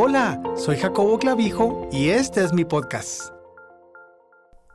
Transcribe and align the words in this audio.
Hola, 0.00 0.40
soy 0.54 0.76
Jacobo 0.76 1.18
Clavijo 1.18 1.88
y 1.90 2.10
este 2.10 2.44
es 2.44 2.52
mi 2.52 2.64
podcast. 2.64 3.32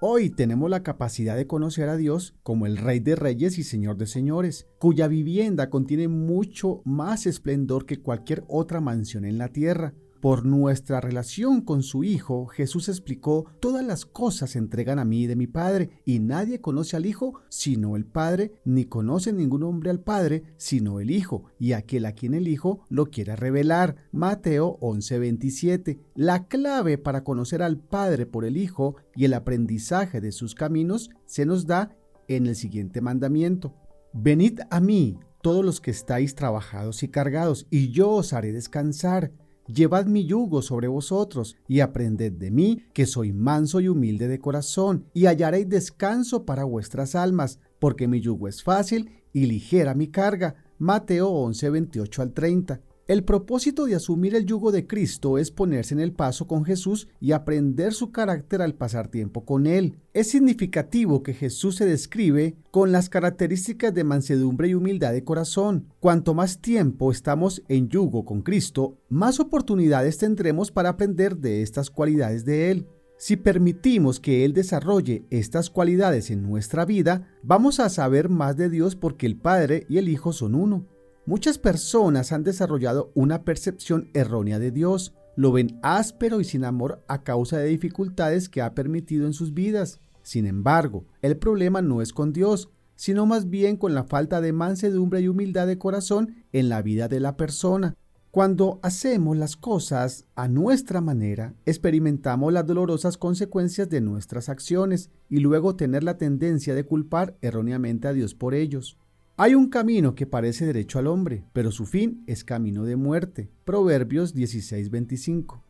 Hoy 0.01 0.29
tenemos 0.29 0.69
la 0.69 0.83
capacidad 0.83 1.38
de 1.38 1.47
conocer 1.47 1.88
a 1.88 1.96
Dios 1.96 2.35
como 2.43 2.65
el 2.65 2.76
Rey 2.76 2.99
de 2.99 3.15
Reyes 3.15 3.57
y 3.57 3.63
Señor 3.63 3.96
de 3.96 4.05
Señores, 4.05 4.67
cuya 4.79 5.07
vivienda 5.07 5.70
contiene 5.70 6.09
mucho 6.09 6.81
más 6.83 7.25
esplendor 7.25 7.86
que 7.86 8.01
cualquier 8.01 8.44
otra 8.49 8.81
mansión 8.81 9.23
en 9.23 9.38
la 9.38 9.47
tierra. 9.47 9.94
Por 10.23 10.46
nuestra 10.46 11.02
relación 11.02 11.59
con 11.59 11.84
su 11.84 12.05
Hijo, 12.05 12.45
Jesús 12.45 12.88
explicó, 12.88 13.45
todas 13.59 13.86
las 13.86 14.05
cosas 14.05 14.52
se 14.52 14.57
entregan 14.57 14.98
a 14.98 15.04
mí 15.04 15.27
de 15.27 15.36
mi 15.36 15.48
Padre, 15.48 16.02
y 16.05 16.20
nadie 16.20 16.61
conoce 16.61 16.95
al 16.95 17.05
Hijo 17.05 17.41
sino 17.49 17.98
el 17.98 18.05
Padre, 18.05 18.54
ni 18.63 18.86
conoce 18.86 19.34
ningún 19.34 19.63
hombre 19.63 19.89
al 19.89 19.99
Padre 19.99 20.44
sino 20.55 21.02
el 21.02 21.12
Hijo, 21.12 21.44
y 21.59 21.73
aquel 21.73 22.05
a 22.05 22.13
quien 22.13 22.36
el 22.36 22.48
Hijo 22.48 22.86
lo 22.88 23.07
quiera 23.07 23.36
revelar. 23.36 23.98
Mateo 24.13 24.77
11:27. 24.80 25.99
La 26.16 26.48
clave 26.48 26.98
para 26.98 27.26
conocer 27.26 27.62
al 27.62 27.77
Padre 27.77 28.26
por 28.26 28.45
el 28.45 28.55
Hijo 28.55 28.95
y 29.17 29.26
el 29.26 29.34
aprendizaje 29.34 30.21
de 30.21 30.31
sus 30.31 30.55
caminos 30.55 31.09
se 31.26 31.45
nos 31.45 31.67
da 31.67 31.98
en 32.30 32.48
el 32.48 32.55
siguiente 32.55 33.02
mandamiento. 33.02 33.73
Venid 34.13 34.62
a 34.70 34.80
mí, 34.80 35.20
todos 35.41 35.66
los 35.66 35.81
que 35.81 35.91
estáis 35.91 36.34
trabajados 36.34 37.03
y 37.03 37.09
cargados, 37.09 37.67
y 37.70 37.91
yo 37.91 38.09
os 38.12 38.31
haré 38.31 38.53
descansar. 38.53 39.34
Llevad 39.67 40.08
mi 40.08 40.26
yugo 40.26 40.62
sobre 40.62 40.88
vosotros 40.88 41.55
y 41.67 41.80
aprended 41.80 42.34
de 42.34 42.52
mí, 42.52 42.84
que 42.94 43.05
soy 43.05 43.31
manso 43.31 43.80
y 43.80 43.88
humilde 43.88 44.27
de 44.27 44.39
corazón, 44.39 45.05
y 45.13 45.26
hallaréis 45.26 45.70
descanso 45.70 46.45
para 46.45 46.66
vuestras 46.66 47.16
almas, 47.16 47.59
porque 47.80 48.08
mi 48.08 48.20
yugo 48.20 48.48
es 48.48 48.62
fácil 48.62 49.09
y 49.31 49.45
ligera 49.45 49.94
mi 49.94 50.08
carga. 50.08 50.55
Mateo 50.80 51.30
11, 51.30 51.70
28 51.70 52.22
al 52.22 52.34
30. 52.34 52.81
El 53.05 53.25
propósito 53.25 53.84
de 53.84 53.95
asumir 53.95 54.34
el 54.34 54.45
yugo 54.45 54.71
de 54.71 54.88
Cristo 54.88 55.38
es 55.38 55.52
ponerse 55.52 55.94
en 55.94 55.99
el 55.99 56.13
paso 56.13 56.48
con 56.48 56.63
Jesús 56.63 57.09
y 57.20 57.34
aprender 57.34 57.91
su 57.91 58.13
carácter 58.13 58.61
al 58.61 58.75
pasar 58.75 59.09
tiempo 59.09 59.44
con 59.44 59.67
Él. 59.67 59.97
Es 60.14 60.30
significativo 60.30 61.22
que 61.22 61.33
Jesús 61.33 61.75
se 61.75 61.86
describe 61.86 62.55
con 62.72 62.94
las 62.94 63.09
características 63.09 63.94
de 63.94 64.05
mansedumbre 64.05 64.69
y 64.69 64.73
humildad 64.73 65.11
de 65.11 65.25
corazón. 65.25 65.89
Cuanto 66.00 66.33
más 66.33 66.61
tiempo 66.61 67.11
estamos 67.11 67.61
en 67.67 67.89
yugo 67.89 68.23
con 68.23 68.41
Cristo, 68.41 68.97
más 69.09 69.41
oportunidades 69.41 70.17
tendremos 70.17 70.72
para 70.72 70.88
aprender 70.88 71.35
de 71.35 71.61
estas 71.61 71.89
cualidades 71.89 72.45
de 72.45 72.72
Él. 72.72 72.88
Si 73.17 73.35
permitimos 73.35 74.22
que 74.22 74.45
Él 74.45 74.53
desarrolle 74.53 75.25
estas 75.30 75.69
cualidades 75.69 76.31
en 76.31 76.41
nuestra 76.41 76.85
vida, 76.85 77.28
vamos 77.44 77.81
a 77.81 77.89
saber 77.89 78.30
más 78.30 78.56
de 78.56 78.69
Dios 78.69 78.95
porque 78.95 79.25
el 79.25 79.35
Padre 79.35 79.85
y 79.89 79.97
el 79.97 80.08
Hijo 80.08 80.31
son 80.31 80.56
uno. 80.56 80.88
Muchas 81.25 81.57
personas 81.57 82.33
han 82.33 82.43
desarrollado 82.43 83.11
una 83.16 83.43
percepción 83.43 84.09
errónea 84.13 84.59
de 84.59 84.71
Dios, 84.71 85.13
lo 85.38 85.53
ven 85.53 85.79
áspero 85.81 86.41
y 86.41 86.43
sin 86.43 86.66
amor 86.66 87.02
a 87.07 87.23
causa 87.23 87.57
de 87.57 87.67
dificultades 87.67 88.49
que 88.49 88.61
ha 88.61 88.75
permitido 88.75 89.25
en 89.25 89.31
sus 89.31 89.53
vidas. 89.53 90.01
Sin 90.21 90.45
embargo, 90.45 91.05
el 91.21 91.38
problema 91.38 91.81
no 91.81 92.01
es 92.01 92.11
con 92.11 92.33
Dios, 92.33 92.71
sino 92.97 93.25
más 93.25 93.49
bien 93.49 93.77
con 93.77 93.95
la 93.95 94.03
falta 94.03 94.41
de 94.41 94.51
mansedumbre 94.51 95.21
y 95.21 95.29
humildad 95.29 95.66
de 95.66 95.77
corazón 95.77 96.44
en 96.51 96.67
la 96.67 96.81
vida 96.81 97.07
de 97.07 97.21
la 97.21 97.38
persona. 97.38 97.95
Cuando 98.29 98.81
hacemos 98.83 99.38
las 99.38 99.55
cosas 99.55 100.25
a 100.35 100.49
nuestra 100.49 100.99
manera, 100.99 101.53
experimentamos 101.66 102.51
las 102.51 102.66
dolorosas 102.67 103.17
consecuencias 103.17 103.89
de 103.89 104.01
nuestras 104.01 104.49
acciones 104.49 105.09
y 105.29 105.39
luego 105.39 105.77
tener 105.77 106.03
la 106.03 106.17
tendencia 106.17 106.75
de 106.75 106.83
culpar 106.83 107.38
erróneamente 107.41 108.09
a 108.09 108.13
Dios 108.13 108.35
por 108.35 108.55
ellos. 108.55 108.97
Hay 109.36 109.56
un 109.56 109.70
camino 109.70 110.14
que 110.14 110.28
parece 110.28 110.67
derecho 110.67 111.00
al 111.00 111.08
hombre, 111.08 111.44
pero 111.53 111.72
su 111.72 111.88
fin 111.88 112.23
es 112.28 112.44
camino 112.44 112.84
de 112.84 112.95
muerte. 112.95 113.50
Proverbios 113.66 114.36
16:25. 114.36 115.64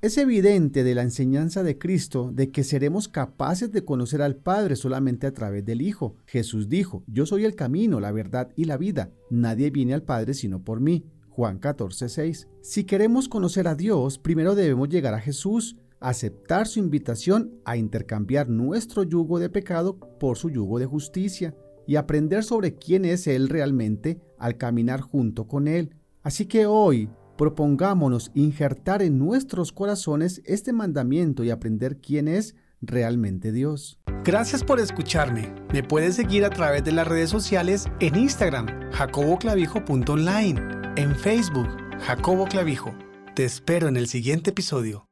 Es 0.00 0.16
evidente 0.16 0.84
de 0.84 0.94
la 0.94 1.02
enseñanza 1.02 1.62
de 1.62 1.76
Cristo 1.76 2.30
de 2.32 2.50
que 2.50 2.64
seremos 2.64 3.08
capaces 3.08 3.70
de 3.72 3.84
conocer 3.84 4.22
al 4.22 4.36
Padre 4.36 4.74
solamente 4.74 5.26
a 5.26 5.34
través 5.34 5.66
del 5.66 5.82
Hijo. 5.82 6.16
Jesús 6.24 6.70
dijo, 6.70 7.02
yo 7.06 7.26
soy 7.26 7.44
el 7.44 7.54
camino, 7.54 8.00
la 8.00 8.10
verdad 8.10 8.52
y 8.56 8.64
la 8.64 8.78
vida. 8.78 9.10
Nadie 9.28 9.68
viene 9.68 9.92
al 9.92 10.02
Padre 10.02 10.32
sino 10.32 10.64
por 10.64 10.80
mí. 10.80 11.04
Juan 11.28 11.60
14:6. 11.60 12.48
Si 12.62 12.84
queremos 12.84 13.28
conocer 13.28 13.68
a 13.68 13.74
Dios, 13.74 14.18
primero 14.18 14.54
debemos 14.54 14.88
llegar 14.88 15.12
a 15.12 15.20
Jesús, 15.20 15.76
aceptar 16.00 16.66
su 16.66 16.78
invitación 16.78 17.52
a 17.66 17.76
intercambiar 17.76 18.48
nuestro 18.48 19.02
yugo 19.02 19.38
de 19.38 19.50
pecado 19.50 19.98
por 20.18 20.38
su 20.38 20.48
yugo 20.48 20.78
de 20.78 20.86
justicia 20.86 21.54
y 21.90 21.96
aprender 21.96 22.44
sobre 22.44 22.76
quién 22.76 23.04
es 23.04 23.26
Él 23.26 23.48
realmente 23.48 24.20
al 24.38 24.56
caminar 24.56 25.00
junto 25.00 25.48
con 25.48 25.66
Él. 25.66 25.96
Así 26.22 26.46
que 26.46 26.64
hoy 26.66 27.10
propongámonos 27.36 28.30
injertar 28.32 29.02
en 29.02 29.18
nuestros 29.18 29.72
corazones 29.72 30.40
este 30.44 30.72
mandamiento 30.72 31.42
y 31.42 31.50
aprender 31.50 31.96
quién 31.96 32.28
es 32.28 32.54
realmente 32.80 33.50
Dios. 33.50 33.98
Gracias 34.22 34.62
por 34.62 34.78
escucharme. 34.78 35.52
Me 35.72 35.82
puedes 35.82 36.14
seguir 36.14 36.44
a 36.44 36.50
través 36.50 36.84
de 36.84 36.92
las 36.92 37.08
redes 37.08 37.30
sociales 37.30 37.88
en 37.98 38.14
Instagram, 38.14 38.68
jacoboclavijo.online, 38.92 40.60
en 40.94 41.16
Facebook, 41.16 41.66
Jacobo 42.02 42.46
Clavijo. 42.46 42.94
Te 43.34 43.44
espero 43.44 43.88
en 43.88 43.96
el 43.96 44.06
siguiente 44.06 44.50
episodio. 44.50 45.09